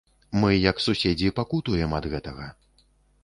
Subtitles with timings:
[0.43, 2.47] Мы як суседзі пакутуем ад гэтага.